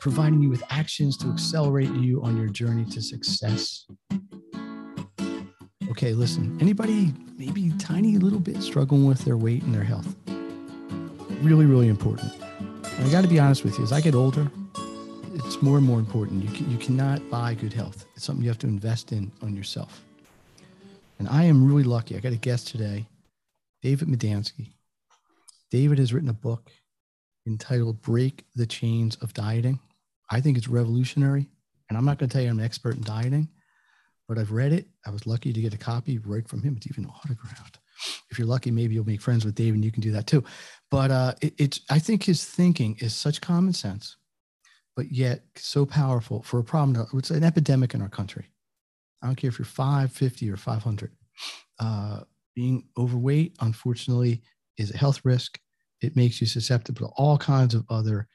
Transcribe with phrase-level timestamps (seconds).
[0.00, 3.86] providing you with actions to accelerate you on your journey to success.
[5.90, 10.14] Okay, listen, anybody maybe tiny little bit struggling with their weight and their health?
[11.40, 12.32] Really, really important.
[12.40, 14.50] And I got to be honest with you, as I get older,
[15.34, 16.42] it's more and more important.
[16.42, 18.06] You, can, you cannot buy good health.
[18.14, 20.04] It's something you have to invest in on yourself.
[21.18, 22.16] And I am really lucky.
[22.16, 23.06] I got a guest today,
[23.82, 24.72] David Medansky.
[25.70, 26.70] David has written a book
[27.46, 29.78] entitled Break the Chains of Dieting.
[30.30, 31.48] I think it's revolutionary.
[31.88, 33.48] And I'm not going to tell you I'm an expert in dieting,
[34.28, 34.86] but I've read it.
[35.06, 36.76] I was lucky to get a copy right from him.
[36.76, 37.78] It's even autographed.
[38.30, 40.44] If you're lucky, maybe you'll make friends with Dave and you can do that too.
[40.90, 44.16] But uh, it, it's, I think his thinking is such common sense,
[44.96, 47.06] but yet so powerful for a problem.
[47.14, 48.46] It's an epidemic in our country.
[49.22, 51.12] I don't care if you're 550 or 500.
[51.78, 52.20] Uh,
[52.54, 54.42] being overweight, unfortunately,
[54.76, 55.58] is a health risk.
[56.02, 58.28] It makes you susceptible to all kinds of other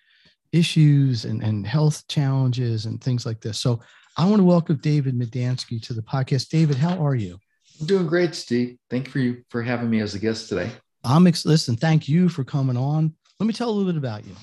[0.51, 3.59] issues and, and health challenges and things like this.
[3.59, 3.79] So
[4.17, 6.49] I want to welcome David Medansky to the podcast.
[6.49, 7.39] David, how are you?
[7.79, 8.77] I'm doing great, Steve.
[8.89, 10.71] Thank you for you for having me as a guest today.
[11.03, 11.75] I'm ex- listen.
[11.75, 13.13] Thank you for coming on.
[13.39, 14.35] Let me tell a little bit about you.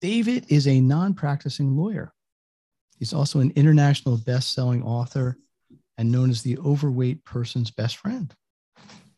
[0.00, 2.12] David is a non-practicing lawyer.
[2.98, 5.38] He's also an international best-selling author
[5.98, 8.34] and known as the overweight person's best friend.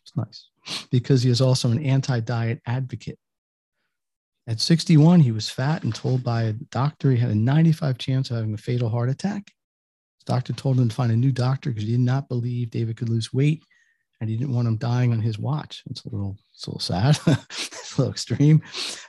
[0.02, 0.51] It's nice
[0.90, 3.18] because he is also an anti-diet advocate.
[4.46, 8.30] At 61, he was fat and told by a doctor he had a 95 chance
[8.30, 9.52] of having a fatal heart attack.
[10.18, 12.96] His doctor told him to find a new doctor because he did not believe David
[12.96, 13.62] could lose weight
[14.20, 15.82] and he didn't want him dying on his watch.
[15.90, 18.62] It's a little, it's a little sad, it's a little extreme.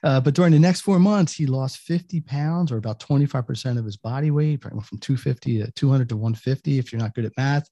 [0.04, 3.86] Uh, but during the next four months, he lost 50 pounds or about 25% of
[3.86, 7.38] his body weight, went from 250 to 200 to 150 if you're not good at
[7.38, 7.70] math.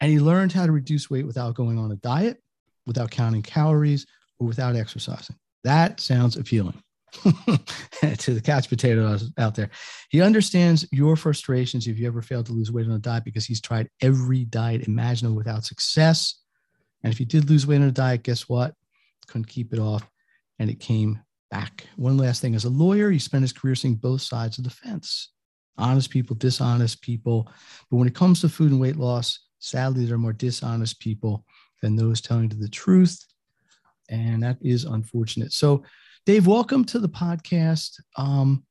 [0.00, 2.36] And he learned how to reduce weight without going on a diet,
[2.88, 4.06] without counting calories,
[4.40, 5.36] or without exercising.
[5.62, 6.80] That sounds appealing
[7.22, 9.70] to the couch potatoes out there.
[10.10, 13.46] He understands your frustrations if you ever failed to lose weight on a diet because
[13.46, 16.42] he's tried every diet imaginable without success.
[17.04, 18.74] And if he did lose weight on a diet, guess what?
[19.28, 20.08] Couldn't keep it off
[20.58, 21.20] and it came
[21.50, 21.86] back.
[21.96, 24.70] One last thing as a lawyer, he spent his career seeing both sides of the
[24.70, 25.30] fence
[25.78, 27.50] honest people, dishonest people.
[27.90, 31.44] But when it comes to food and weight loss, sadly, there are more dishonest people
[31.82, 33.24] than those telling the truth
[34.08, 35.52] and that is unfortunate.
[35.52, 35.82] So,
[36.26, 38.00] Dave, welcome to the podcast.
[38.16, 38.64] Um,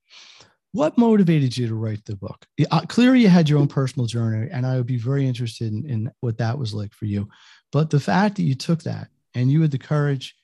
[0.74, 2.46] what motivated you to write the book?
[2.70, 5.90] Uh, clearly, you had your own personal journey, and I would be very interested in,
[5.90, 7.28] in what that was like for you.
[7.72, 10.36] But the fact that you took that and you had the courage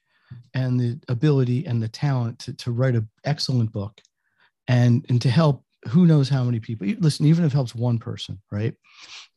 [0.53, 4.01] and the ability and the talent to, to write an excellent book
[4.67, 7.99] and, and to help who knows how many people listen even if it helps one
[7.99, 8.73] person right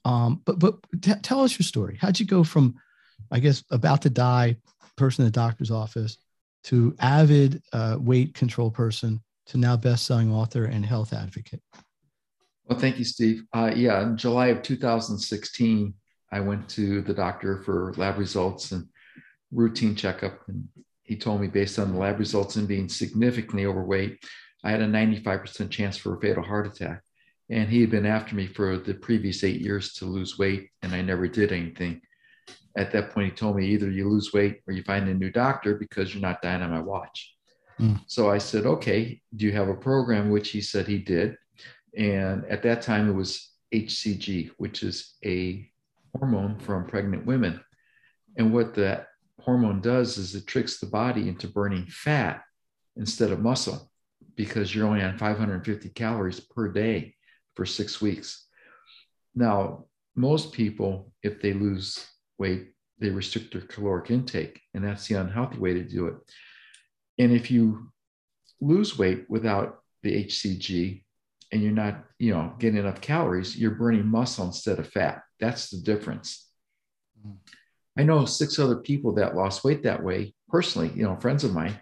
[0.04, 2.76] um, but but t- tell us your story how'd you go from
[3.30, 4.56] i guess about to die
[4.96, 6.18] person in the doctor's office
[6.66, 11.62] to avid uh, weight control person to now best-selling author and health advocate.
[12.64, 13.44] Well, thank you, Steve.
[13.52, 15.94] Uh, yeah, in July of 2016,
[16.32, 18.88] I went to the doctor for lab results and
[19.52, 20.66] routine checkup, and
[21.04, 24.18] he told me based on the lab results and being significantly overweight,
[24.64, 27.02] I had a 95% chance for a fatal heart attack.
[27.48, 30.92] And he had been after me for the previous eight years to lose weight, and
[30.92, 32.00] I never did anything
[32.76, 35.30] at that point, he told me either you lose weight or you find a new
[35.30, 37.34] doctor because you're not dying on my watch.
[37.80, 38.00] Mm.
[38.06, 40.30] So I said, okay, do you have a program?
[40.30, 41.36] Which he said he did.
[41.96, 45.68] And at that time, it was HCG, which is a
[46.18, 47.60] hormone from pregnant women.
[48.36, 49.08] And what that
[49.40, 52.42] hormone does is it tricks the body into burning fat
[52.96, 53.90] instead of muscle
[54.34, 57.14] because you're only on 550 calories per day
[57.54, 58.46] for six weeks.
[59.34, 62.06] Now, most people, if they lose
[62.38, 62.68] weight,
[62.98, 66.14] they restrict their caloric intake, and that's the unhealthy way to do it.
[67.18, 67.92] And if you
[68.60, 71.02] lose weight without the HCG
[71.52, 75.22] and you're not, you know, getting enough calories, you're burning muscle instead of fat.
[75.40, 76.48] That's the difference.
[77.26, 77.36] Mm.
[77.98, 81.54] I know six other people that lost weight that way personally, you know, friends of
[81.54, 81.80] mine,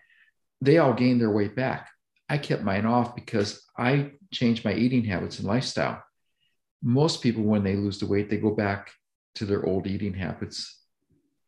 [0.60, 1.88] they all gained their weight back.
[2.28, 6.02] I kept mine off because I changed my eating habits and lifestyle.
[6.82, 8.90] Most people, when they lose the weight, they go back
[9.36, 10.83] to their old eating habits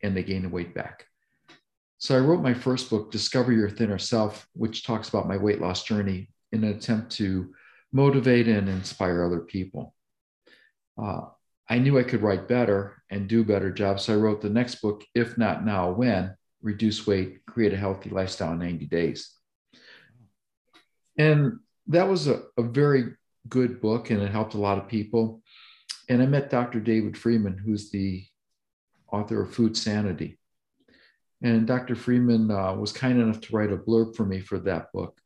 [0.03, 1.07] and they gain the weight back.
[1.99, 5.61] So I wrote my first book, Discover Your Thinner Self, which talks about my weight
[5.61, 7.53] loss journey in an attempt to
[7.93, 9.95] motivate and inspire other people.
[11.01, 11.23] Uh,
[11.69, 14.05] I knew I could write better and do better jobs.
[14.05, 18.11] So I wrote the next book, If Not Now, When Reduce Weight, Create a Healthy
[18.11, 19.33] Lifestyle in 90 Days.
[21.19, 23.15] And that was a, a very
[23.49, 25.43] good book and it helped a lot of people.
[26.09, 26.81] And I met Dr.
[26.81, 28.25] David Friedman, who's the
[29.11, 30.39] author of Food Sanity.
[31.43, 31.95] And Dr.
[31.95, 35.21] Friedman uh, was kind enough to write a blurb for me for that book.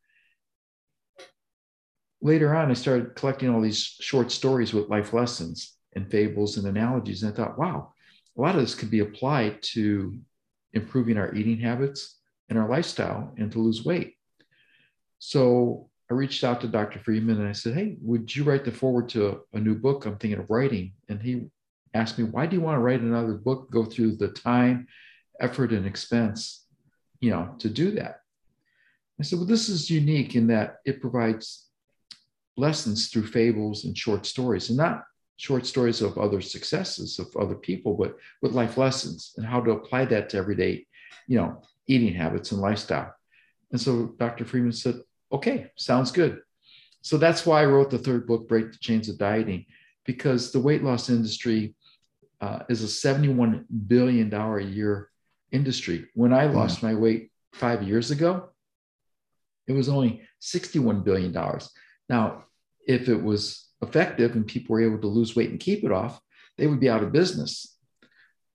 [2.21, 6.67] Later on, I started collecting all these short stories with life lessons and fables and
[6.67, 7.23] analogies.
[7.23, 7.93] And I thought, wow,
[8.37, 10.19] a lot of this could be applied to
[10.73, 12.19] improving our eating habits
[12.49, 14.15] and our lifestyle and to lose weight.
[15.19, 16.99] So I reached out to Dr.
[16.99, 20.05] Friedman and I said, Hey, would you write the forward to a, a, new book
[20.05, 20.93] I'm thinking of writing?
[21.09, 21.47] And he
[21.95, 23.71] asked me, Why do you want to write another book?
[23.71, 24.87] Go through the time,
[25.41, 26.67] effort, and expense,
[27.21, 28.21] you know, to do that.
[29.19, 31.67] I said, Well, this is unique in that it provides
[32.57, 35.05] lessons through fables and short stories, and not
[35.37, 39.71] short stories of other successes of other people, but with life lessons and how to
[39.71, 40.87] apply that to everyday,
[41.27, 43.15] you know, eating habits and lifestyle.
[43.73, 44.45] And so Dr.
[44.45, 45.01] Friedman said,
[45.33, 46.41] okay, sounds good.
[47.03, 49.65] So that's why I wrote the third book, Break the Chains of Dieting,
[50.05, 51.75] because the weight loss industry
[52.41, 55.11] uh, is a $71 billion a year
[55.53, 56.07] industry.
[56.15, 58.51] When I lost my weight five years ago,
[59.67, 61.33] it was only $61 billion.
[62.09, 62.45] Now,
[62.87, 66.21] if it was effective and people were able to lose weight and keep it off,
[66.59, 67.77] they would be out of business.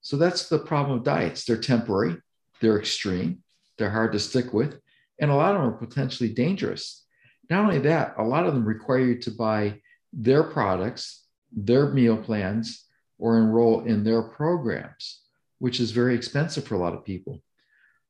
[0.02, 1.46] So that's the problem of diets.
[1.46, 2.18] They're temporary,
[2.62, 3.44] they're extreme,
[3.78, 4.80] they're hard to stick with,
[5.20, 7.06] and a lot of them are potentially dangerous.
[7.50, 9.82] Not only that, a lot of them require you to buy
[10.14, 12.85] their products, their meal plans,
[13.18, 15.22] or enroll in their programs,
[15.60, 17.42] which is very expensive for a lot of people.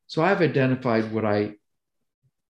[0.07, 1.55] So I've identified what I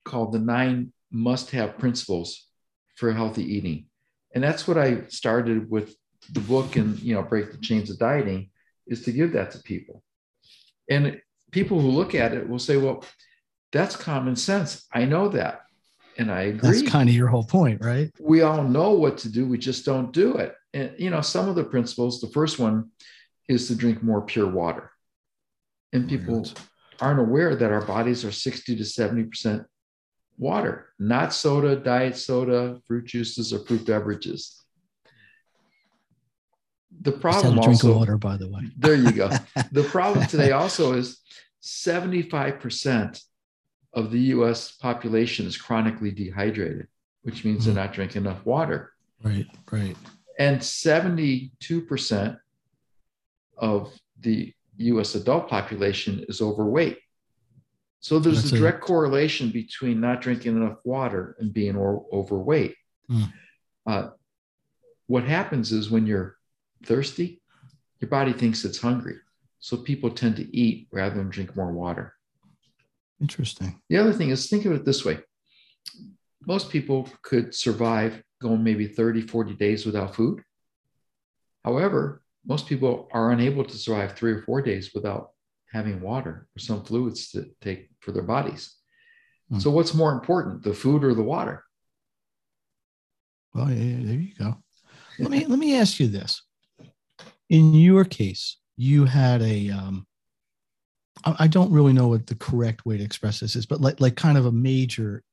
[0.05, 2.47] call the nine must have principles
[2.95, 3.85] for healthy eating.
[4.33, 5.95] And that's what I started with
[6.31, 8.49] the book and, you know, Break the Chains of Dieting
[8.87, 10.03] is to give that to people.
[10.89, 11.19] And
[11.51, 13.03] people who look at it will say, well,
[13.71, 14.85] that's common sense.
[14.93, 15.61] I know that.
[16.21, 16.69] And I agree.
[16.69, 18.11] That's kind of your whole point, right?
[18.19, 19.47] We all know what to do.
[19.47, 20.53] We just don't do it.
[20.71, 22.91] And, you know, some of the principles, the first one
[23.49, 24.91] is to drink more pure water.
[25.93, 26.47] And oh, people
[26.99, 29.65] aren't aware that our bodies are 60 to 70%
[30.37, 34.63] water, not soda, diet soda, fruit juices, or fruit beverages.
[37.01, 38.69] The problem also, drink water, by the way.
[38.77, 39.31] there you go.
[39.71, 41.19] the problem today also is
[41.63, 43.19] 75%
[43.93, 46.87] of the US population is chronically dehydrated,
[47.23, 47.73] which means mm-hmm.
[47.73, 48.93] they're not drinking enough water.
[49.23, 49.95] Right, right.
[50.39, 52.39] And 72%
[53.57, 56.99] of the US adult population is overweight.
[57.99, 62.75] So there's That's a direct correlation between not drinking enough water and being or, overweight.
[63.09, 63.31] Mm.
[63.85, 64.09] Uh,
[65.05, 66.37] what happens is when you're
[66.83, 67.41] thirsty,
[67.99, 69.17] your body thinks it's hungry.
[69.59, 72.15] So people tend to eat rather than drink more water.
[73.21, 73.79] Interesting.
[73.89, 75.19] The other thing is think of it this way
[76.45, 80.41] most people could survive going maybe 30, 40 days without food.
[81.63, 85.31] However, most people are unable to survive three or four days without
[85.71, 88.75] having water or some fluids to take for their bodies.
[89.51, 89.61] Mm.
[89.61, 91.63] So, what's more important, the food or the water?
[93.53, 94.57] Well, yeah, there you go.
[95.19, 96.41] Let me let me ask you this:
[97.49, 100.07] In your case, you had a um,
[101.25, 104.15] I don't really know what the correct way to express this is, but like like
[104.15, 105.23] kind of a major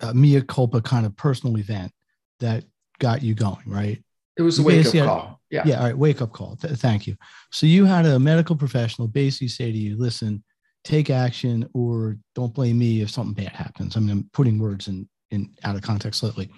[0.00, 1.92] uh, mea culpa kind of personal event
[2.40, 2.64] that
[2.98, 4.02] got you going, right?
[4.36, 5.40] It was a wake up call.
[5.50, 5.62] Yeah.
[5.66, 5.78] Yeah.
[5.78, 5.98] All right.
[5.98, 6.56] Wake up call.
[6.56, 7.16] Th- thank you.
[7.50, 10.44] So you had a medical professional basically say to you, listen,
[10.84, 13.96] take action or don't blame me if something bad happens.
[13.96, 16.50] I mean, I'm putting words in, in out of context slightly.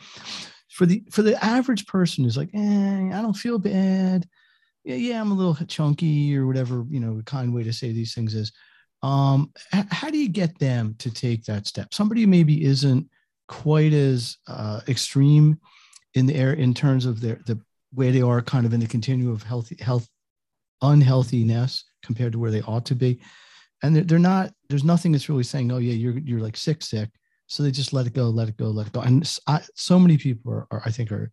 [0.68, 2.58] For the for the average person who's like, eh,
[3.12, 4.26] I don't feel bad
[4.84, 7.92] yeah, yeah, I'm a little chunky or whatever, you know, a kind way to say
[7.92, 8.52] these things is.
[9.04, 11.92] Um, how do you get them to take that step?
[11.92, 13.10] Somebody maybe isn't
[13.48, 15.58] quite as uh, extreme
[16.14, 17.60] in the air in terms of their the
[17.94, 20.08] way they are kind of in the continuum of healthy health
[20.82, 23.20] unhealthiness compared to where they ought to be
[23.82, 26.82] and they're, they're not there's nothing that's really saying oh yeah you're you're like sick
[26.82, 27.10] sick
[27.46, 29.98] so they just let it go let it go let it go and I, so
[29.98, 31.30] many people are, are i think are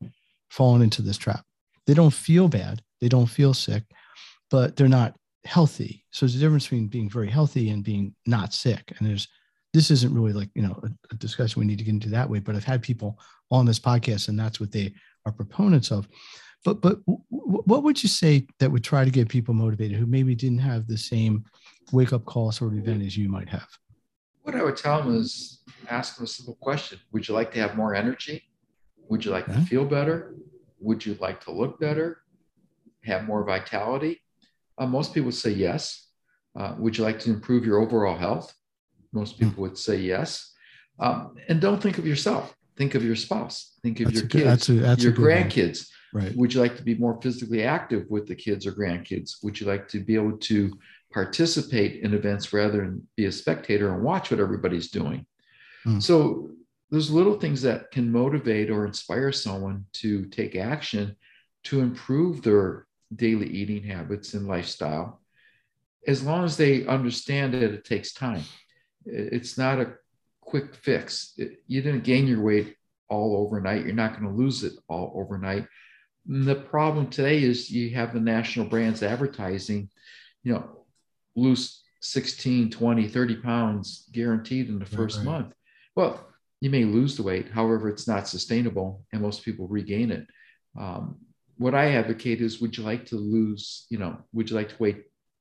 [0.49, 1.45] falling into this trap
[1.87, 3.83] they don't feel bad they don't feel sick,
[4.49, 5.15] but they're not
[5.45, 6.05] healthy.
[6.11, 8.93] So there's a difference between being very healthy and being not sick.
[8.97, 9.27] And there's
[9.73, 12.29] this isn't really like you know a, a discussion we need to get into that
[12.29, 12.39] way.
[12.39, 13.19] But I've had people
[13.51, 14.93] on this podcast, and that's what they
[15.25, 16.07] are proponents of.
[16.65, 20.05] But but w- what would you say that would try to get people motivated who
[20.05, 21.45] maybe didn't have the same
[21.91, 23.67] wake up call sort of event as you might have?
[24.41, 27.59] What I would tell them is ask them a simple question Would you like to
[27.59, 28.43] have more energy?
[29.09, 29.63] Would you like to mm-hmm.
[29.63, 30.35] feel better?
[30.79, 32.21] Would you like to look better?
[33.05, 34.21] Have more vitality?
[34.77, 36.07] Uh, most people say yes.
[36.57, 38.53] Uh, would you like to improve your overall health?
[39.11, 39.49] Most hmm.
[39.49, 40.53] people would say yes.
[40.99, 42.55] Um, and don't think of yourself.
[42.77, 43.77] Think of your spouse.
[43.83, 45.89] Think of that's your kids, that's a, that's your grandkids.
[46.13, 46.35] Right.
[46.35, 49.43] Would you like to be more physically active with the kids or grandkids?
[49.43, 50.77] Would you like to be able to
[51.11, 55.25] participate in events rather than be a spectator and watch what everybody's doing?
[55.85, 56.01] Mm.
[56.01, 56.51] So
[56.89, 61.15] there's little things that can motivate or inspire someone to take action
[61.65, 65.21] to improve their daily eating habits and lifestyle
[66.07, 68.43] as long as they understand that it takes time
[69.05, 69.93] it's not a
[70.41, 71.37] quick fix
[71.67, 72.75] you didn't gain your weight
[73.09, 75.65] all overnight you're not going to lose it all overnight
[76.27, 79.89] and the problem today is you have the national brands advertising
[80.43, 80.85] you know
[81.35, 85.31] lose 16 20 30 pounds guaranteed in the first right, right.
[85.31, 85.53] month
[85.95, 86.29] well
[86.61, 87.49] you may lose the weight.
[87.49, 90.27] However, it's not sustainable and most people regain it.
[90.77, 91.17] Um,
[91.59, 94.75] what I advocate is would you like to lose, you know, would you like to
[94.79, 94.95] weigh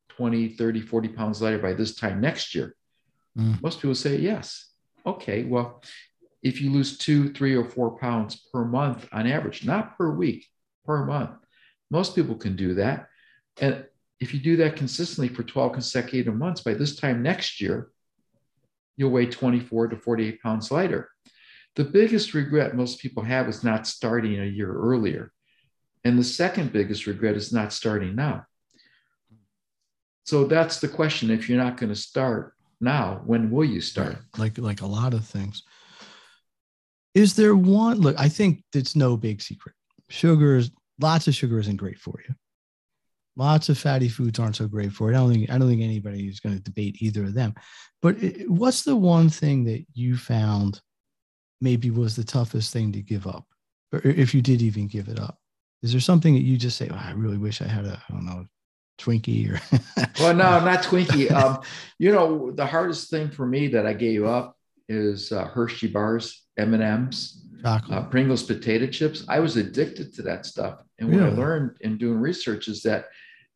[0.09, 2.75] 20, 30, 40 pounds lighter by this time next year?
[3.39, 3.63] Mm.
[3.63, 4.69] Most people say yes.
[5.07, 5.81] Okay, well,
[6.43, 10.45] if you lose two, three, or four pounds per month on average, not per week,
[10.85, 11.31] per month,
[11.89, 13.07] most people can do that.
[13.61, 13.87] And
[14.19, 17.91] if you do that consistently for 12 consecutive months, by this time next year,
[18.97, 21.11] you'll weigh 24 to 48 pounds lighter.
[21.77, 25.33] The biggest regret most people have is not starting a year earlier.
[26.09, 28.47] And the second biggest regret is not starting now.
[30.25, 31.31] So that's the question.
[31.31, 34.17] If you're not going to start now, when will you start?
[34.39, 35.65] Like like a lot of things.
[37.13, 39.75] Is there one look, I think it's no big secret.
[40.09, 42.35] Sugar is lots of sugar isn't great for you.
[43.37, 45.15] Lots of fatty foods aren't so great for it.
[45.15, 47.55] I don't think I don't think anybody is going to debate either of them.
[48.01, 50.81] But it, what's the one thing that you found
[51.61, 53.45] maybe was the toughest thing to give up,
[53.93, 55.39] or if you did even give it up?
[55.83, 58.13] Is there something that you just say, oh, "I really wish I had a I
[58.13, 58.47] don't know
[58.99, 59.61] Twinkie or
[60.21, 61.31] well, no, not Twinkie.
[61.39, 61.61] Um,
[61.99, 64.57] you know, the hardest thing for me that I gave up
[64.89, 69.25] is uh, Hershey bars, M and M's, uh, Pringles potato chips.
[69.29, 73.07] I was addicted to that stuff, and what I learned in doing research is that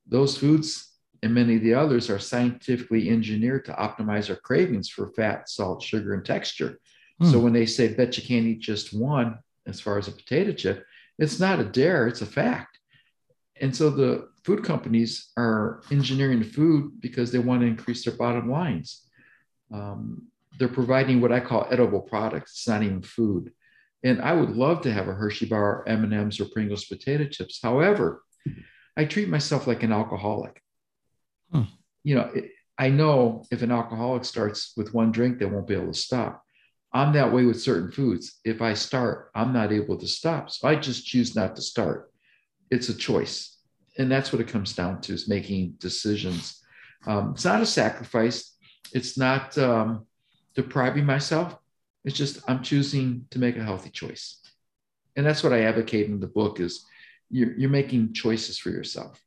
[0.07, 5.09] those foods and many of the others are scientifically engineered to optimize our cravings for
[5.13, 6.79] fat, salt, sugar, and texture.
[7.21, 7.31] Hmm.
[7.31, 10.53] So when they say, bet you can't eat just one as far as a potato
[10.53, 10.85] chip,
[11.19, 12.79] it's not a dare, it's a fact.
[13.61, 18.51] And so the food companies are engineering food because they want to increase their bottom
[18.51, 19.07] lines.
[19.73, 20.23] Um,
[20.59, 22.53] they're providing what I call edible products.
[22.53, 23.53] It's not even food.
[24.05, 27.61] And I would love to have a Hershey bar, M&Ms, or Pringles potato chips.
[27.63, 28.23] However,
[28.97, 30.61] I treat myself like an alcoholic.
[31.53, 31.63] Hmm.
[32.03, 35.75] You know, it, I know if an alcoholic starts with one drink, they won't be
[35.75, 36.43] able to stop.
[36.95, 38.41] I'm that way with certain foods.
[38.45, 40.51] If I start, I'm not able to stop.
[40.51, 42.13] So I just choose not to start.
[42.71, 43.59] It's a choice.
[43.99, 46.63] And that's what it comes down to is making decisions.
[47.07, 48.57] Um, it's not a sacrifice.
[48.93, 50.07] It's not um,
[50.55, 51.57] depriving myself.
[52.05, 54.41] It's just I'm choosing to make a healthy choice.
[55.17, 56.85] And that's what I advocate in the book is
[57.31, 59.21] you're, you're making choices for yourself.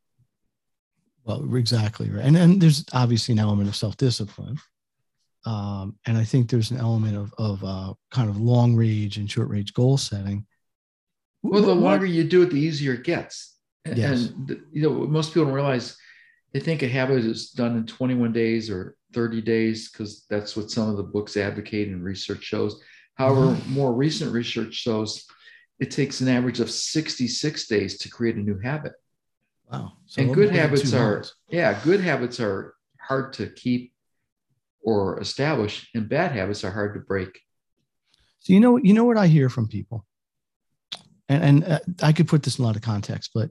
[1.23, 2.25] Well, exactly right.
[2.25, 4.59] And, and there's obviously an element of self-discipline.
[5.45, 9.29] Um, and I think there's an element of, of uh, kind of long range and
[9.29, 10.45] short range goal setting.
[11.43, 13.55] Well, the longer you do it, the easier it gets.
[13.85, 14.29] And, yes.
[14.29, 15.95] and you know, most people don't realize
[16.53, 20.71] they think a habit is done in 21 days or 30 days because that's what
[20.71, 22.81] some of the books advocate and research shows.
[23.15, 23.73] However, mm-hmm.
[23.73, 25.25] more recent research shows
[25.79, 28.93] it takes an average of 66 days to create a new habit.
[29.71, 29.93] Wow.
[30.05, 33.93] So and good habits are, yeah, good habits are hard to keep
[34.85, 37.41] or establish, and bad habits are hard to break.
[38.39, 40.05] So you know, you know what I hear from people,
[41.27, 43.49] and and uh, I could put this in a lot of context, but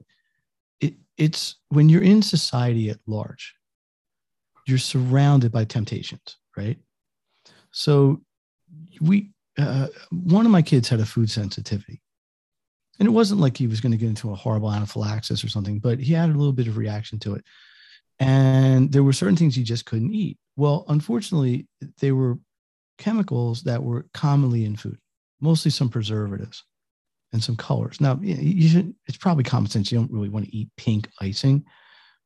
[0.79, 3.53] it it's when you're in society at large,
[4.65, 6.79] you're surrounded by temptations, right?
[7.71, 8.21] So
[9.01, 12.01] we, uh, one of my kids had a food sensitivity,
[12.99, 15.79] and it wasn't like he was going to get into a horrible anaphylaxis or something,
[15.79, 17.43] but he had a little bit of reaction to it.
[18.19, 20.37] And there were certain things he just couldn't eat.
[20.55, 21.67] Well, unfortunately,
[21.99, 22.37] they were
[22.97, 24.97] chemicals that were commonly in food,
[25.41, 26.63] mostly some preservatives
[27.33, 27.99] and some colors.
[27.99, 29.91] Now, you should, it's probably common sense.
[29.91, 31.65] You don't really want to eat pink icing,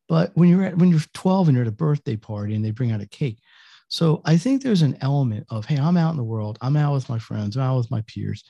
[0.08, 2.72] but when you're at, when you're 12 and you're at a birthday party and they
[2.72, 3.40] bring out a cake.
[3.88, 6.60] So I think there's an element of, Hey, I'm out in the world.
[6.62, 7.58] I'm out with my friends.
[7.58, 8.44] I'm out with my peers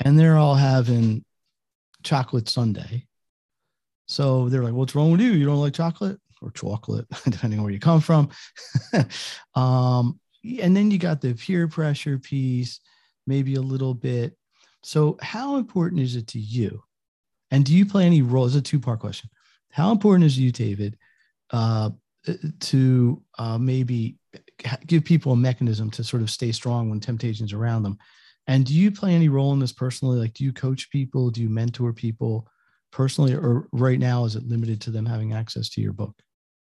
[0.00, 1.24] and they're all having
[2.02, 3.04] chocolate sundae.
[4.06, 5.32] So they're like, what's wrong with you?
[5.32, 8.30] You don't like chocolate or chocolate, depending on where you come from.
[9.54, 10.18] um,
[10.60, 12.80] and then you got the peer pressure piece,
[13.26, 14.36] maybe a little bit.
[14.82, 16.82] So, how important is it to you?
[17.50, 18.46] And do you play any role?
[18.46, 19.28] It's a two part question.
[19.70, 20.96] How important is you, David,
[21.50, 21.90] uh,
[22.60, 24.16] to uh, maybe
[24.86, 27.98] give people a mechanism to sort of stay strong when temptations around them?
[28.46, 30.18] And do you play any role in this personally?
[30.18, 31.30] Like, do you coach people?
[31.30, 32.48] Do you mentor people
[32.90, 33.34] personally?
[33.34, 36.14] Or right now, is it limited to them having access to your book?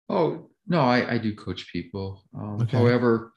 [0.09, 2.23] Oh, no, I, I do coach people.
[2.35, 2.77] Um, okay.
[2.77, 3.33] However,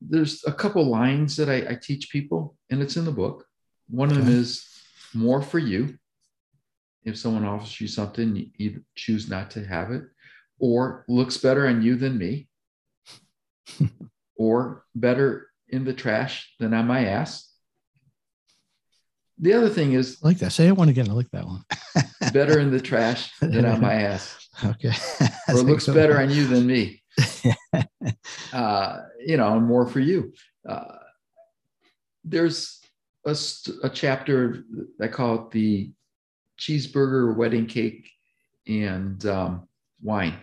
[0.00, 3.44] there's a couple lines that I, I, teach people, and it's in the book.
[3.88, 4.66] One of them is
[5.14, 5.98] more for you.
[7.04, 10.04] If someone offers you something, you, you choose not to have it,
[10.58, 12.48] or looks better on you than me,
[14.36, 17.49] or better in the trash than on my ass.
[19.40, 20.52] The other thing is I like that.
[20.52, 21.08] Say it one again.
[21.08, 21.64] I like that one.
[22.32, 24.36] better in the trash than on my ass.
[24.62, 24.92] Okay.
[25.48, 25.94] or it looks so.
[25.94, 27.02] better on you than me.
[28.52, 30.34] uh, you know, more for you.
[30.68, 30.96] Uh,
[32.24, 32.78] there's
[33.24, 33.34] a,
[33.82, 34.64] a chapter
[35.00, 35.92] I call it the
[36.58, 38.10] cheeseburger, wedding cake,
[38.66, 39.68] and um,
[40.02, 40.34] wine,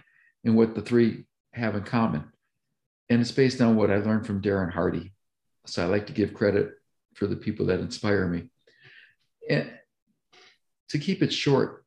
[0.43, 2.23] and what the three have in common.
[3.09, 5.13] And it's based on what I learned from Darren Hardy.
[5.67, 6.71] So I like to give credit
[7.13, 8.49] for the people that inspire me.
[9.49, 9.71] And
[10.89, 11.85] to keep it short,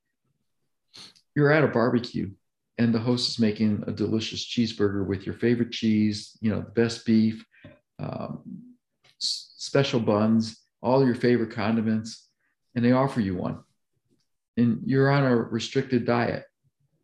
[1.34, 2.30] you're at a barbecue
[2.78, 6.70] and the host is making a delicious cheeseburger with your favorite cheese, you know, the
[6.70, 7.44] best beef,
[7.98, 8.42] um,
[9.20, 12.28] s- special buns, all your favorite condiments,
[12.74, 13.58] and they offer you one.
[14.56, 16.44] And you're on a restricted diet.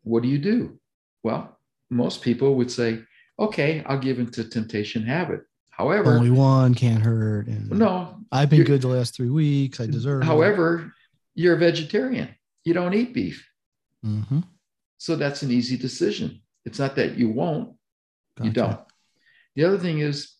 [0.03, 0.79] What do you do?
[1.23, 1.59] Well,
[1.89, 3.03] most people would say,
[3.39, 5.41] okay, I'll give in to temptation, have it.
[5.77, 7.45] However, only one can't hurt.
[7.45, 9.79] And no, I've been good the last three weeks.
[9.79, 10.23] I deserve.
[10.23, 10.91] However, it.
[11.35, 12.29] you're a vegetarian.
[12.63, 13.47] You don't eat beef.
[14.03, 14.39] Mm-hmm.
[14.97, 16.41] So that's an easy decision.
[16.65, 17.75] It's not that you won't,
[18.35, 18.47] gotcha.
[18.47, 18.79] you don't.
[19.55, 20.33] The other thing is,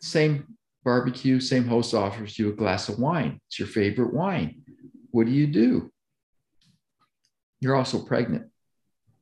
[0.00, 3.40] same barbecue, same host offers you a glass of wine.
[3.46, 4.62] It's your favorite wine.
[5.12, 5.92] What do you do?
[7.60, 8.50] You're also pregnant.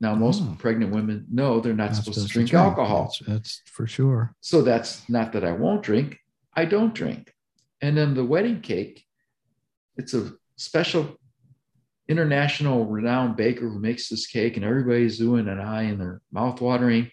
[0.00, 0.56] Now, most oh.
[0.58, 2.64] pregnant women know they're not, not supposed, supposed, to drink, to drink.
[2.66, 3.04] alcohol.
[3.04, 4.34] That's, that's, for sure.
[4.40, 6.18] So that's not that I won't drink.
[6.54, 7.32] I don't drink.
[7.80, 9.04] And then the wedding cake,
[9.96, 11.18] it's a special
[12.08, 16.60] international renowned baker who makes this cake, and everybody's doing an eye and their mouth
[16.60, 17.10] watering.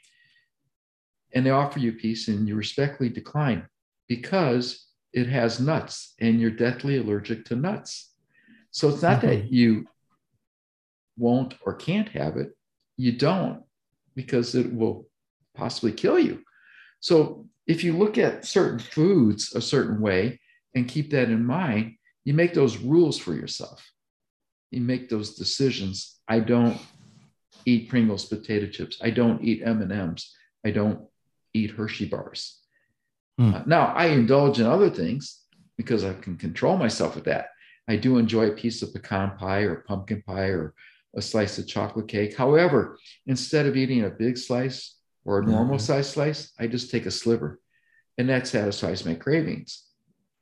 [1.34, 3.68] And they offer you a piece, and you respectfully decline
[4.08, 8.12] because it has nuts, and you're deathly allergic to nuts.
[8.72, 9.28] So it's not mm-hmm.
[9.28, 9.88] that you
[11.18, 12.56] won't or can't have it,
[12.98, 13.64] you don't
[14.16, 15.08] because it will
[15.56, 16.42] possibly kill you.
[17.00, 20.40] So if you look at certain foods a certain way
[20.76, 23.84] and keep that in mind, you make those rules for yourself
[24.74, 26.20] you make those decisions.
[26.28, 26.78] I don't
[27.66, 28.98] eat Pringles potato chips.
[29.02, 30.32] I don't eat M&Ms.
[30.66, 31.06] I don't
[31.54, 32.60] eat Hershey bars.
[33.40, 33.54] Mm.
[33.54, 35.42] Uh, now, I indulge in other things
[35.78, 37.50] because I can control myself with that.
[37.88, 40.74] I do enjoy a piece of pecan pie or pumpkin pie or
[41.16, 42.36] a slice of chocolate cake.
[42.36, 42.98] However,
[43.28, 44.96] instead of eating a big slice
[45.26, 45.86] or a normal mm-hmm.
[45.86, 47.60] size slice, I just take a sliver
[48.18, 49.84] and that satisfies my cravings.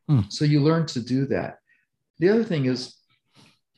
[0.09, 0.31] Mm.
[0.31, 1.57] So you learn to do that.
[2.19, 2.95] The other thing is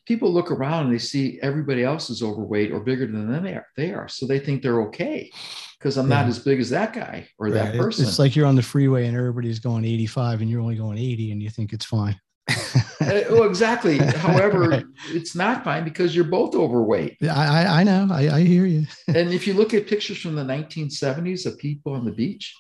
[0.05, 3.53] people look around and they see everybody else is overweight or bigger than them they
[3.53, 3.67] are.
[3.77, 4.07] They are.
[4.07, 5.31] So they think they're okay
[5.77, 6.21] because I'm yeah.
[6.21, 7.53] not as big as that guy or right.
[7.53, 8.05] that person.
[8.05, 11.31] It's like you're on the freeway and everybody's going 85 and you're only going 80
[11.31, 12.19] and you think it's fine.
[12.49, 13.97] Uh, well, exactly.
[14.17, 14.85] However, right.
[15.09, 17.17] it's not fine because you're both overweight.
[17.23, 18.07] I, I, I know.
[18.11, 18.85] I, I hear you.
[19.07, 22.55] and if you look at pictures from the 1970s of people on the beach,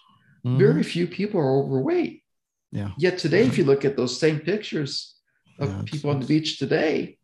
[0.45, 0.57] mm-hmm.
[0.57, 2.23] very few people are overweight.
[2.71, 2.91] Yeah.
[2.97, 5.15] Yet today, if you look at those same pictures
[5.59, 7.17] of yeah, people on the beach today,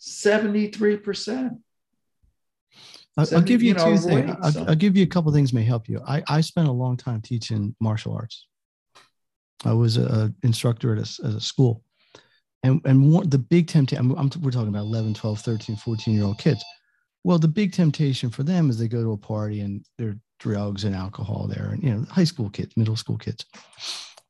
[0.00, 1.58] 73%.
[3.16, 4.36] I'll, I'll give you, you know, two things.
[4.42, 4.70] I'll.
[4.70, 6.00] I'll, give you a couple things may help you.
[6.08, 8.46] I, I spent a long time teaching martial arts.
[9.64, 11.82] I was an instructor at a, at a school.
[12.62, 16.24] And, and one, the big temptation, I'm, we're talking about 11, 12, 13, 14 year
[16.24, 16.64] old kids.
[17.24, 20.20] Well, the big temptation for them is they go to a party and there are
[20.40, 23.44] drugs and alcohol there, and you know, high school kids, middle school kids.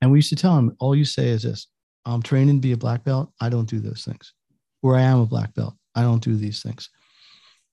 [0.01, 1.69] And we used to tell them, all you say is this
[2.05, 3.33] I'm training to be a black belt.
[3.41, 4.35] I don't do those things
[4.83, 5.75] where I am a black belt.
[5.95, 6.91] I don't do these things.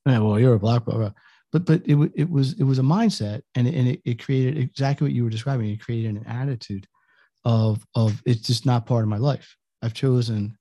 [0.06, 1.14] And, well, you're a black belt.
[1.52, 5.06] But but it, it was it was a mindset and, and it, it created exactly
[5.06, 5.70] what you were describing.
[5.70, 6.88] It created an attitude
[7.46, 9.56] of of it's just not part of my life.
[9.82, 10.58] I've chosen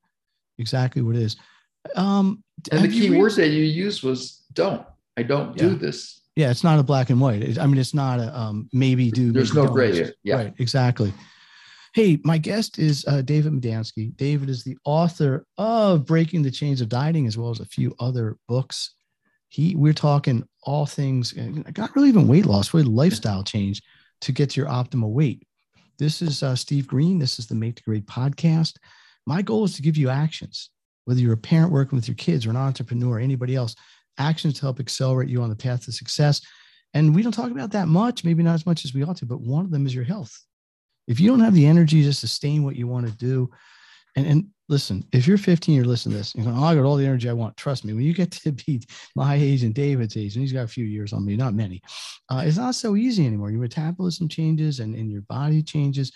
[0.58, 1.36] exactly what it is.
[1.96, 4.84] Um, and the key words that you used was don't.
[5.16, 5.68] I don't yeah.
[5.68, 6.22] do this.
[6.36, 7.42] Yeah, it's not a black and white.
[7.42, 9.32] It, I mean, it's not a um, maybe do.
[9.32, 10.12] There's maybe no gray here.
[10.22, 10.54] Yeah, right.
[10.58, 11.12] Exactly.
[11.94, 14.14] Hey, my guest is uh, David Medansky.
[14.16, 17.94] David is the author of Breaking the Chains of Dieting, as well as a few
[17.98, 18.94] other books.
[19.48, 23.82] He, we're talking all things, not really even weight loss, really lifestyle change
[24.20, 25.47] to get to your optimal weight.
[25.98, 27.18] This is uh, Steve Green.
[27.18, 28.76] This is the Make the Grade podcast.
[29.26, 30.70] My goal is to give you actions,
[31.06, 33.74] whether you're a parent working with your kids or an entrepreneur, or anybody else,
[34.16, 36.40] actions to help accelerate you on the path to success.
[36.94, 39.26] And we don't talk about that much, maybe not as much as we ought to,
[39.26, 40.38] but one of them is your health.
[41.08, 43.50] If you don't have the energy to sustain what you want to do,
[44.14, 46.84] and, and listen, if you're 15, you're listening to this, you're going, oh, I got
[46.84, 47.56] all the energy I want.
[47.56, 48.82] Trust me, when you get to be
[49.16, 51.80] my age and David's age, and he's got a few years on me, not many,
[52.30, 53.50] uh, it's not so easy anymore.
[53.50, 56.12] Your metabolism changes and, and your body changes.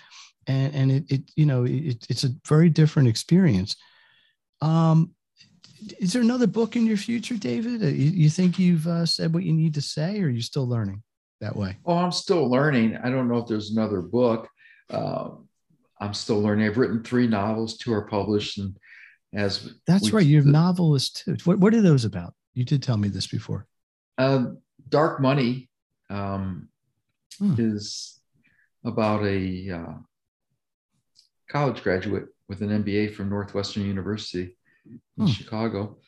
[0.47, 3.77] And, and it, it, you know, it, it's a very different experience.
[4.61, 5.15] Um,
[5.99, 7.81] is there another book in your future, David?
[7.81, 10.69] You, you think you've uh, said what you need to say, or are you still
[10.69, 11.03] learning
[11.41, 11.77] that way?
[11.85, 12.97] Oh, I'm still learning.
[13.03, 14.49] I don't know if there's another book.
[14.91, 15.31] Uh,
[16.03, 16.67] I'm still learning.
[16.67, 18.77] I've written three novels, two are published, and
[19.33, 21.37] as that's right, you're a novelist too.
[21.45, 22.35] What what are those about?
[22.55, 23.67] You did tell me this before.
[24.19, 24.47] Uh,
[24.89, 25.71] Dark Money
[26.11, 26.69] um,
[27.39, 27.55] hmm.
[27.57, 28.21] is
[28.85, 29.95] about a uh,
[31.49, 35.27] college graduate with an MBA from Northwestern University in hmm.
[35.27, 35.99] Chicago,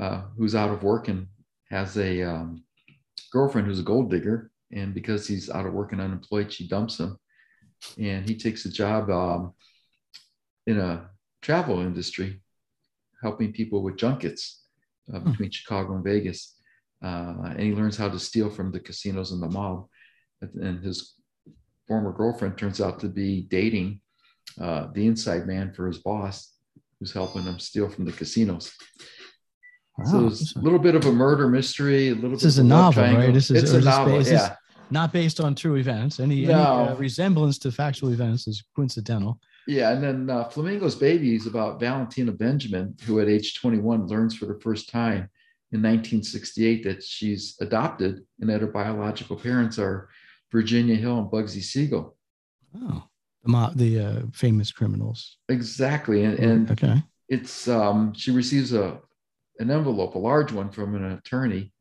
[0.00, 1.26] uh, who's out of work and
[1.70, 2.62] has a um,
[3.32, 4.52] girlfriend who's a gold digger.
[4.72, 7.18] And because he's out of work and unemployed, she dumps him.
[7.98, 9.54] And he takes a job um,
[10.66, 11.10] in a
[11.42, 12.40] travel industry,
[13.22, 14.62] helping people with junkets
[15.12, 15.30] uh, hmm.
[15.30, 16.56] between Chicago and Vegas.
[17.02, 19.86] Uh, and he learns how to steal from the casinos and the mob.
[20.42, 21.14] And his
[21.88, 24.00] former girlfriend turns out to be dating
[24.60, 26.54] uh, the inside man for his boss
[26.98, 28.72] who's helping him steal from the casinos.
[29.98, 30.04] Wow.
[30.04, 32.08] So it's a little bit of a murder mystery.
[32.10, 32.30] A little.
[32.30, 33.32] This is a novel, right?
[33.32, 34.22] This is it's a novel.
[34.22, 34.56] Yeah.
[34.90, 36.20] Not based on true events.
[36.20, 36.52] Any, no.
[36.52, 39.38] any uh, resemblance to factual events is coincidental.
[39.66, 44.34] Yeah, and then uh, Flamingo's Baby is about Valentina Benjamin, who at age 21 learns
[44.36, 45.28] for the first time
[45.72, 50.08] in 1968 that she's adopted and that her biological parents are
[50.50, 52.16] Virginia Hill and Bugsy Siegel.
[52.76, 53.04] Oh
[53.44, 55.38] the the uh, famous criminals.
[55.48, 58.98] Exactly, and, and okay, it's um, she receives a
[59.58, 61.72] an envelope, a large one from an attorney,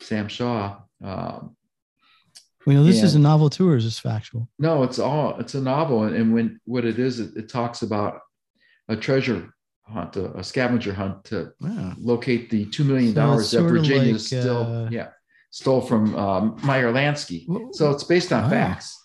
[0.00, 0.78] Sam Shaw.
[1.02, 1.56] Um,
[2.66, 4.48] you know, this and, is a novel too, or is this factual?
[4.58, 7.82] No, it's all it's a novel, and, and when what it is, it, it, talks
[7.82, 8.20] about
[8.88, 9.52] a treasure
[9.84, 11.52] hunt, a, a scavenger hunt to
[11.98, 15.08] locate the two million dollars so that Virginia like, still, uh, yeah,
[15.50, 17.44] stole from um, Meyer Lansky.
[17.48, 18.50] Well, so it's based on wow.
[18.50, 18.98] facts.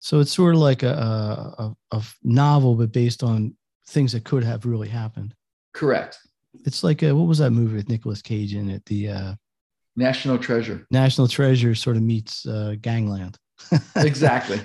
[0.00, 3.56] So it's sort of like a, a, a novel, but based on
[3.86, 5.34] things that could have really happened.
[5.72, 6.18] Correct.
[6.66, 8.84] It's like a, what was that movie with Nicolas Cage in it?
[8.86, 9.34] The uh,
[9.96, 10.86] National Treasure.
[10.90, 13.38] National Treasure sort of meets uh, Gangland.
[13.96, 14.60] exactly.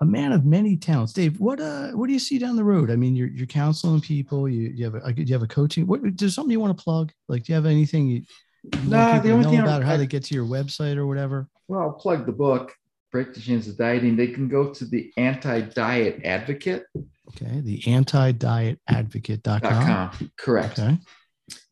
[0.00, 1.12] a man of many talents.
[1.12, 2.90] Dave, what uh, what do you see down the road?
[2.90, 4.48] I mean, you're you're counseling people.
[4.48, 5.86] You you have a you have a coaching.
[5.86, 7.12] What there's something you want to plug?
[7.28, 8.22] Like, do you have anything you,
[8.64, 11.06] you nah, the only know thing about I, how to get to your website or
[11.06, 11.48] whatever?
[11.68, 12.72] Well, I'll plug the book
[13.10, 16.86] break the chains of dieting, they can go to the anti-diet advocate.
[17.28, 20.30] Okay, the anti-dietadvocate.com.
[20.36, 20.78] Correct.
[20.78, 20.98] Okay.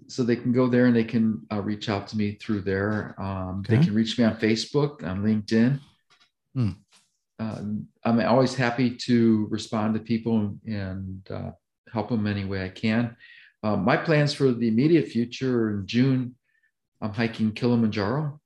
[0.08, 3.14] So they can go there and they can uh, reach out to me through there.
[3.18, 3.76] Um, okay.
[3.76, 5.78] They can reach me on Facebook, on LinkedIn.
[7.40, 7.60] Uh,
[8.04, 11.50] I'm always happy to respond to people and uh,
[11.92, 13.16] help them any way I can.
[13.62, 16.34] Um, my plans for the immediate future in June,
[17.00, 18.40] I'm hiking Kilimanjaro.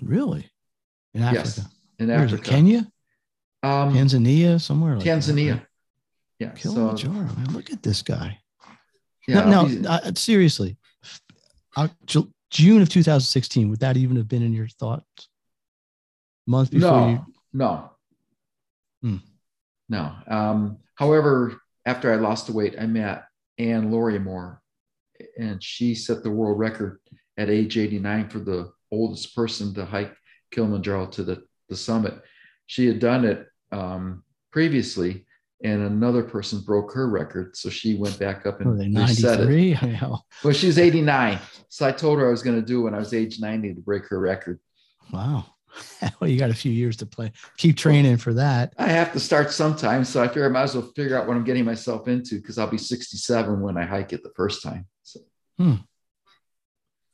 [0.00, 0.50] Really?
[1.12, 1.42] In Africa?
[1.44, 2.42] Yes in Where Africa.
[2.42, 2.86] Kenya?
[3.62, 5.56] Um, Tanzania, somewhere like Tanzania.
[5.56, 5.66] That,
[6.38, 6.50] Yeah.
[6.50, 7.28] Kilimanjaro.
[7.28, 8.38] So, man, look at this guy.
[9.26, 9.48] Yeah.
[9.48, 10.76] No, no uh, seriously.
[12.50, 15.28] June of 2016, would that even have been in your thoughts?
[16.46, 17.26] Month before no, you?
[17.52, 17.90] No.
[19.02, 19.16] Hmm.
[19.88, 20.12] No.
[20.28, 23.24] Um, however, after I lost the weight, I met
[23.58, 24.58] Anne Lorimor,
[25.38, 27.00] and she set the world record
[27.36, 30.14] at age 89 for the oldest person to hike
[30.50, 32.14] Kilimanjaro to the the summit.
[32.66, 35.26] She had done it um, previously,
[35.62, 37.56] and another person broke her record.
[37.56, 39.78] So she went back up and reset it.
[40.44, 41.38] well, she's 89.
[41.68, 43.80] So I told her I was going to do when I was age 90 to
[43.80, 44.58] break her record.
[45.12, 45.46] Wow.
[46.20, 47.32] well, you got a few years to play.
[47.56, 48.74] Keep training for that.
[48.78, 50.04] I have to start sometime.
[50.04, 52.58] So I figure I might as well figure out what I'm getting myself into because
[52.58, 54.86] I'll be 67 when I hike it the first time.
[55.02, 55.20] So.
[55.58, 55.74] Hmm.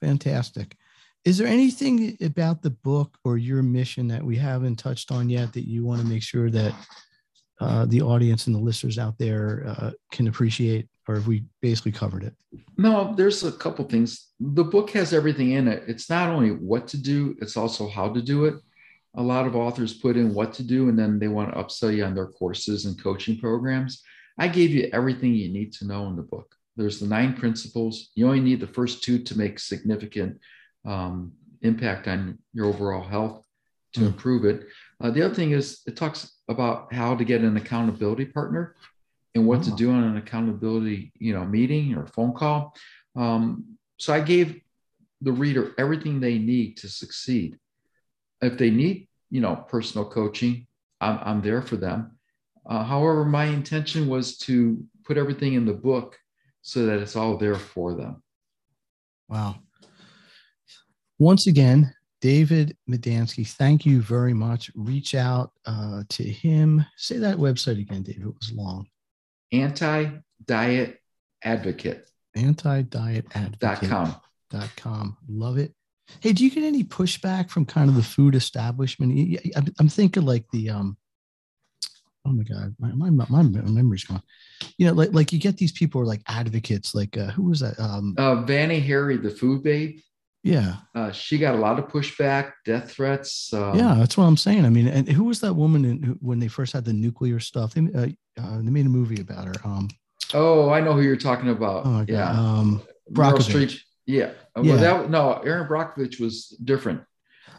[0.01, 0.77] Fantastic.
[1.25, 5.53] Is there anything about the book or your mission that we haven't touched on yet
[5.53, 6.75] that you want to make sure that
[7.61, 11.93] uh, the audience and the listeners out there uh, can appreciate, or have we basically
[11.93, 12.35] covered it?
[12.79, 14.29] No, there's a couple things.
[14.41, 15.85] The book has everything in it.
[15.87, 18.55] It's not only what to do, it's also how to do it.
[19.17, 21.95] A lot of authors put in what to do and then they want to upsell
[21.95, 24.03] you on their courses and coaching programs.
[24.39, 26.55] I gave you everything you need to know in the book.
[26.77, 28.11] There's the nine principles.
[28.15, 30.39] You only need the first two to make significant
[30.87, 33.45] um, impact on your overall health
[33.95, 34.07] to mm.
[34.07, 34.67] improve it.
[35.01, 38.75] Uh, the other thing is it talks about how to get an accountability partner
[39.35, 39.63] and what oh.
[39.63, 42.75] to do on an accountability, you know, meeting or phone call.
[43.17, 44.61] Um, so I gave
[45.23, 47.57] the reader everything they need to succeed.
[48.43, 50.67] If they need, you know, personal coaching,
[51.01, 52.19] I'm, I'm there for them.
[52.67, 56.19] Uh, however, my intention was to put everything in the book
[56.63, 58.23] so that it's all there for them.
[59.29, 59.57] Wow.
[61.19, 64.71] Once again, David Medansky, thank you very much.
[64.75, 66.85] Reach out uh, to him.
[66.97, 68.23] Say that website again, David.
[68.23, 68.87] It was long.
[69.53, 70.11] Anti
[70.47, 70.99] Diet
[71.43, 72.07] Advocate.
[72.37, 73.89] Anti Diet Advocate.
[73.89, 74.17] com.
[74.51, 75.17] Dot com.
[75.29, 75.73] Love it.
[76.21, 79.39] Hey, do you get any pushback from kind of the food establishment?
[79.79, 80.97] I'm thinking like the um,
[82.27, 84.23] oh my god, my my, my memory's gone.
[84.77, 87.45] You know, like like you get these people who are like advocates, like uh, who
[87.45, 87.79] was that?
[87.79, 90.01] Um, uh, Vani Hari, the food babe.
[90.43, 93.53] Yeah, uh, she got a lot of pushback, death threats.
[93.53, 94.65] Um, yeah, that's what I'm saying.
[94.65, 97.39] I mean, and who was that woman in, who, when they first had the nuclear
[97.41, 97.75] stuff?
[97.75, 98.07] They uh,
[98.43, 99.55] uh, they made a movie about her.
[99.65, 99.89] Um,
[100.33, 101.85] oh, I know who you're talking about.
[101.85, 102.81] Oh my god, yeah, um,
[103.13, 103.81] Brockovich.
[104.07, 104.31] Yeah.
[104.57, 107.03] Uh, well, that no, Erin Brockovich was different.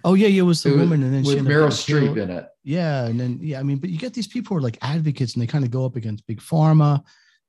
[0.04, 2.32] Oh yeah, yeah, it was the it woman, was, and then with Meryl Streep in
[2.32, 2.48] it.
[2.64, 5.34] Yeah, and then yeah, I mean, but you get these people who are like advocates,
[5.34, 7.04] and they kind of go up against big pharma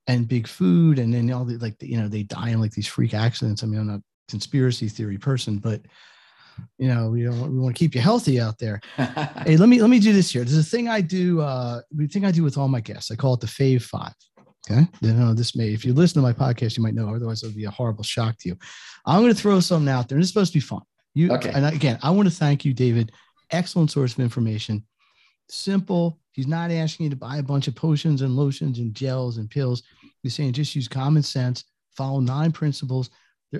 [0.07, 2.87] and big food, and then all the like, you know, they die in like these
[2.87, 3.63] freak accidents.
[3.63, 5.81] I mean, I'm not conspiracy theory person, but
[6.77, 8.79] you know, we don't we want to keep you healthy out there.
[8.95, 10.43] hey, let me let me do this here.
[10.43, 11.41] There's a thing I do.
[11.41, 13.11] Uh, the thing I do with all my guests.
[13.11, 14.13] I call it the Fave Five.
[14.69, 14.87] Okay.
[15.01, 17.47] You know, this may, if you listen to my podcast, you might know, otherwise it
[17.47, 18.57] would be a horrible shock to you.
[19.05, 20.81] I'm going to throw something out there and it's supposed to be fun.
[21.13, 21.51] You, okay.
[21.53, 23.11] And again, I want to thank you, David.
[23.51, 24.85] Excellent source of information.
[25.49, 26.19] Simple.
[26.31, 29.49] He's not asking you to buy a bunch of potions and lotions and gels and
[29.49, 29.83] pills.
[30.23, 33.09] He's saying just use common sense, follow nine principles.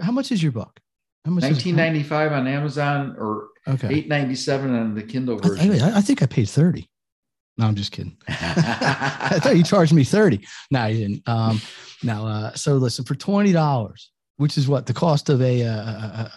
[0.02, 0.80] How much is your book?
[1.26, 3.88] How much 1995 on Amazon or okay.
[3.88, 5.72] 897 on the Kindle version.
[5.82, 6.90] I, I, I think I paid 30.
[7.58, 8.18] No, I'm just kidding.
[8.28, 10.46] I thought you charged me 30.
[10.72, 11.30] No, you didn't.
[11.30, 11.62] Um,
[12.04, 16.32] now, uh, so listen, for $20, which is what the cost of a, a, a,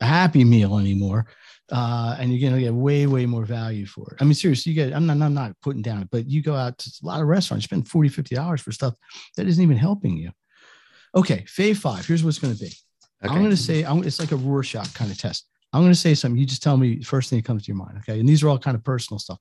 [0.00, 1.26] a Happy Meal anymore.
[1.70, 4.18] Uh, and you're going to get way, way more value for it.
[4.20, 6.54] I mean, seriously, you get, I'm not, I'm not putting down it, but you go
[6.54, 8.94] out to a lot of restaurants, spend 40, 50 dollars for stuff
[9.36, 10.30] that isn't even helping you.
[11.14, 11.44] Okay.
[11.48, 12.04] Fave five.
[12.04, 12.72] Here's what's going to be.
[13.24, 13.34] Okay.
[13.34, 15.46] I'm going to say, I'm, it's like a Rorschach kind of test.
[15.72, 16.38] I'm going to say something.
[16.38, 17.98] You just tell me the first thing that comes to your mind.
[17.98, 18.20] Okay.
[18.20, 19.38] And these are all kind of personal stuff.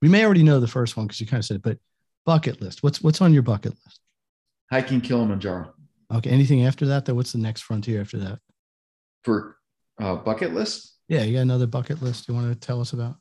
[0.00, 1.78] We may already know the first one because you kind of said it, but
[2.24, 2.82] bucket list.
[2.82, 4.00] What's what's on your bucket list?
[4.70, 5.74] Hiking Kilimanjaro.
[6.14, 6.30] Okay.
[6.30, 7.04] Anything after that?
[7.04, 8.38] Though, what's the next frontier after that?
[9.24, 9.56] For
[10.00, 10.94] uh, bucket list?
[11.08, 13.16] Yeah, you got another bucket list you want to tell us about?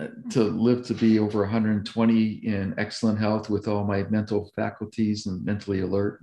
[0.00, 5.26] Uh, to live to be over 120 in excellent health with all my mental faculties
[5.26, 6.20] and mentally alert.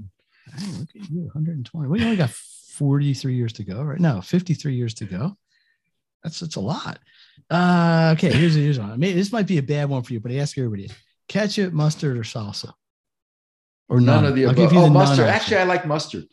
[0.55, 1.87] Hey, look at you, 120.
[1.87, 2.31] We only got
[2.77, 3.99] 43 years to go, right?
[3.99, 5.35] No, 53 years to go.
[6.23, 6.99] That's that's a lot.
[7.49, 8.91] Uh, okay, here's here's one.
[8.91, 10.89] I mean, this might be a bad one for you, but I ask everybody:
[11.27, 12.73] ketchup, mustard, or salsa,
[13.89, 14.73] or none, none of the I'll above.
[14.73, 15.27] oh, mustard.
[15.27, 16.25] Actually, I like mustard.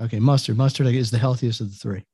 [0.00, 0.56] Okay, mustard.
[0.56, 2.04] Mustard is the healthiest of the three.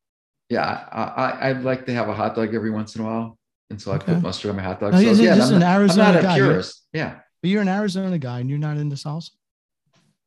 [0.51, 3.39] Yeah, I, I would like to have a hot dog every once in a while,
[3.71, 4.13] and so I okay.
[4.13, 4.93] put mustard on my hot dog.
[4.93, 6.83] No, so yeah, I'm, an Arizona I'm not a purist.
[6.93, 9.31] You're, yeah, but you're an Arizona guy, and you're not into salsa.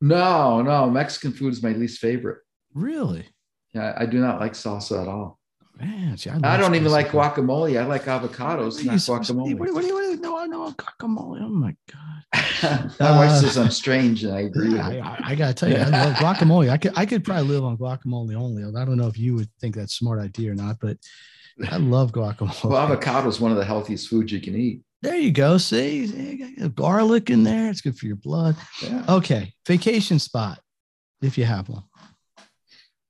[0.01, 2.39] No, no, Mexican food is my least favorite.
[2.73, 3.27] Really?
[3.73, 5.39] Yeah, I do not like salsa at all.
[5.79, 7.79] Man, see, I, I don't even like guacamole.
[7.79, 9.57] I like avocados, not guacamole.
[9.57, 11.41] What, what, what, no, no, guacamole.
[11.43, 12.93] Oh my god.
[12.99, 14.73] my uh, wife says I'm strange, and I agree.
[14.75, 16.69] Yeah, I, I, gotta tell you, I love guacamole.
[16.69, 18.63] I could, I could probably live on guacamole only.
[18.63, 20.97] I don't know if you would think that's a smart idea or not, but
[21.69, 22.63] I love guacamole.
[22.63, 24.81] Well, avocado is one of the healthiest foods you can eat.
[25.03, 25.59] There you go.
[25.59, 27.69] See, you got garlic in there.
[27.69, 28.55] It's good for your blood.
[28.81, 29.05] Yeah.
[29.07, 30.59] Okay, vacation spot
[31.21, 31.83] if you have one.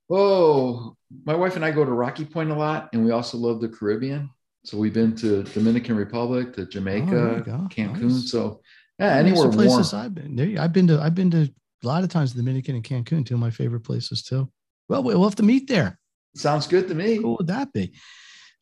[0.09, 3.61] Oh, my wife and I go to Rocky Point a lot, and we also love
[3.61, 4.29] the Caribbean.
[4.63, 8.01] So we've been to Dominican Republic, to Jamaica, oh, Cancun.
[8.01, 8.31] Nice.
[8.31, 8.61] So
[8.99, 10.05] yeah, anywhere places warm.
[10.05, 10.35] I've been.
[10.35, 11.49] There, I've been to I've been to
[11.83, 14.49] a lot of times Dominican and Cancun, two of my favorite places too.
[14.89, 15.99] Well, we'll have to meet there.
[16.35, 17.15] Sounds good to me.
[17.15, 17.93] How cool would that be?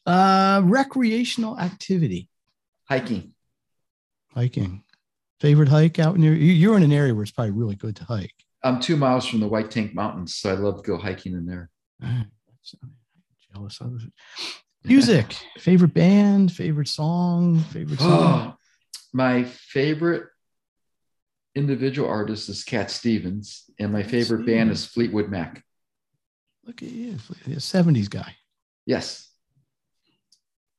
[0.06, 2.30] Uh, recreational activity.
[2.90, 3.34] Hiking.
[4.34, 4.84] Hiking.
[5.40, 6.52] Favorite hike out near you.
[6.54, 8.45] you're in an area where it's probably really good to hike.
[8.66, 11.46] I'm two miles from the White Tank Mountains, so I love to go hiking in
[11.46, 11.70] there.
[13.54, 14.12] jealous of it.
[14.84, 18.54] Music, favorite band, favorite song, favorite oh, song.
[18.54, 18.56] Oh,
[19.14, 20.24] my favorite
[21.54, 24.46] individual artist is Cat Stevens, and my favorite Stevens.
[24.48, 25.64] band is Fleetwood Mac.
[26.66, 28.36] Look at you, a 70s guy.
[28.88, 29.30] Yes.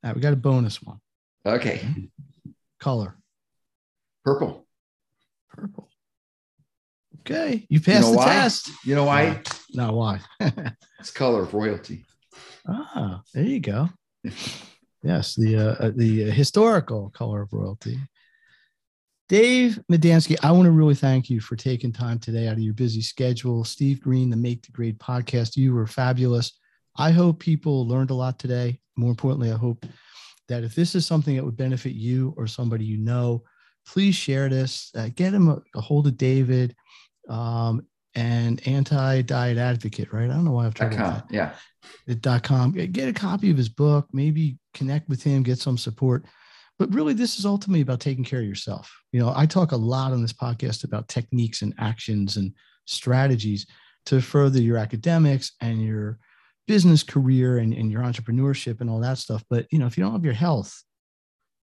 [0.02, 0.98] All right, we got a bonus one.
[1.46, 1.86] Okay.
[2.80, 3.16] Color.
[4.24, 4.66] Purple.
[5.50, 5.85] Purple.
[7.28, 8.24] Okay, you passed know the why?
[8.26, 8.70] test.
[8.84, 9.40] You know why?
[9.74, 10.20] Not why?
[11.00, 12.04] It's color of royalty.
[12.68, 13.88] ah, there you go.
[15.02, 17.98] Yes, the uh, uh, the historical color of royalty.
[19.28, 22.74] Dave Medansky, I want to really thank you for taking time today out of your
[22.74, 23.64] busy schedule.
[23.64, 26.52] Steve Green, the Make the Grade podcast, you were fabulous.
[26.96, 28.78] I hope people learned a lot today.
[28.96, 29.84] More importantly, I hope
[30.48, 33.42] that if this is something that would benefit you or somebody you know,
[33.84, 34.90] please share this.
[34.96, 36.74] Uh, get him a, a hold of David
[37.28, 40.30] um, and Anti Diet Advocate, right?
[40.30, 40.90] I don't know why I've com.
[40.90, 41.54] that Yeah.
[42.20, 42.72] dot com.
[42.72, 46.24] Get a copy of his book, maybe connect with him, get some support.
[46.78, 48.92] But really, this is ultimately about taking care of yourself.
[49.12, 52.52] You know, I talk a lot on this podcast about techniques and actions and
[52.84, 53.66] strategies
[54.06, 56.18] to further your academics and your
[56.66, 59.42] business career and, and your entrepreneurship and all that stuff.
[59.48, 60.82] But, you know, if you don't have your health,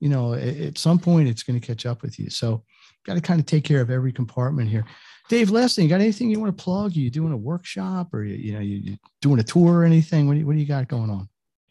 [0.00, 2.30] you know, at, at some point it's going to catch up with you.
[2.30, 2.64] So,
[3.08, 4.84] got to kind of take care of every compartment here.
[5.30, 6.92] Dave, last thing, you got anything you want to plug?
[6.92, 10.26] Are you doing a workshop or you, you know, you, doing a tour or anything?
[10.26, 11.28] What do you, what do you got going on?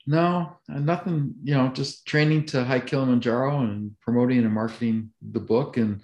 [0.07, 5.39] No, uh, nothing, you know, just training to hike Kilimanjaro and promoting and marketing the
[5.39, 5.77] book.
[5.77, 6.01] And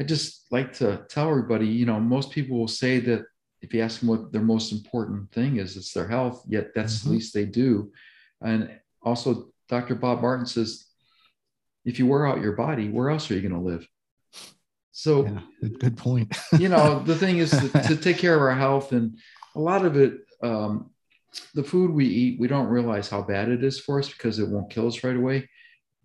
[0.00, 3.24] I just like to tell everybody, you know, most people will say that
[3.62, 6.98] if you ask them what their most important thing is, it's their health, yet that's
[6.98, 7.04] Mhm.
[7.04, 7.92] the least they do.
[8.42, 8.70] And
[9.02, 9.94] also, Dr.
[9.94, 10.84] Bob Martin says,
[11.84, 13.86] if you wear out your body, where else are you going to live?
[14.94, 16.36] So, Yeah, good- point.
[16.58, 19.18] you know the thing is to, to take care of our health and
[19.56, 20.90] a lot of it um,
[21.54, 24.48] the food we eat we don't realize how bad it is for us because it
[24.48, 25.48] won't kill us right away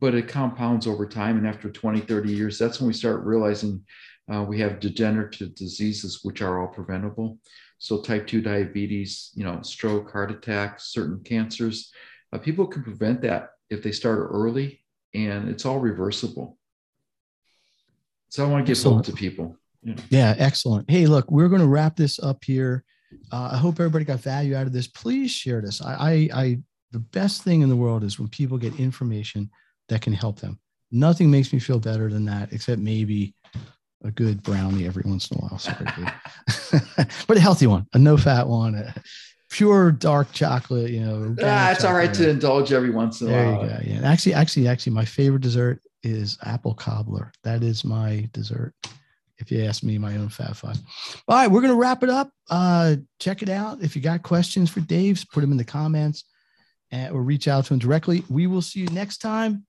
[0.01, 1.37] but it compounds over time.
[1.37, 3.83] And after 20 30 years that's when we start realizing
[4.33, 7.39] uh, we have degenerative diseases which are all preventable.
[7.77, 11.91] So type 2 diabetes you know stroke heart attack certain cancers
[12.33, 16.58] uh, people can prevent that if they start early and it's all reversible
[18.29, 19.55] so i want to give hope to people
[20.09, 20.89] Yeah, excellent.
[20.91, 22.83] Hey, look, we're going to wrap this up here.
[23.31, 24.87] Uh, I hope everybody got value out of this.
[24.87, 25.81] Please share this.
[25.81, 26.59] I, I, I,
[26.91, 29.49] the best thing in the world is when people get information
[29.87, 30.59] that can help them.
[30.91, 33.33] Nothing makes me feel better than that, except maybe
[34.03, 35.59] a good brownie every once in a while.
[37.27, 38.93] But a healthy one, a no fat one, a
[39.49, 40.91] pure dark chocolate.
[40.91, 43.67] You know, Ah, it's all right to indulge every once in a There you while.
[43.69, 43.79] go.
[43.83, 44.01] Yeah.
[44.03, 47.31] Actually, actually, actually, my favorite dessert is apple cobbler.
[47.43, 48.73] That is my dessert.
[49.37, 50.77] If you ask me, my own Fab Five.
[51.27, 52.31] All right, we're gonna wrap it up.
[52.49, 53.81] Uh, check it out.
[53.81, 56.25] If you got questions for Dave's, put them in the comments,
[56.91, 58.23] and, or reach out to him directly.
[58.29, 59.65] We will see you next time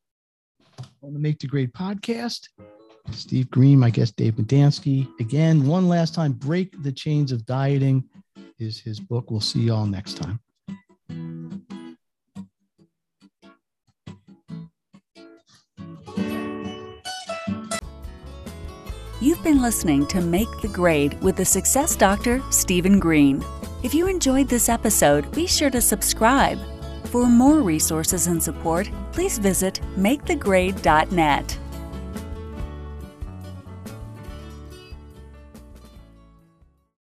[1.02, 2.48] on the Make the Grade podcast.
[3.12, 5.08] Steve Green, my guest Dave Medansky.
[5.20, 8.04] Again, one last time, break the chains of dieting
[8.58, 9.30] is his book.
[9.30, 11.39] We'll see y'all next time.
[19.22, 23.44] You've been listening to Make the Grade with the success doctor, Stephen Green.
[23.82, 26.58] If you enjoyed this episode, be sure to subscribe.
[27.08, 31.58] For more resources and support, please visit makethegrade.net.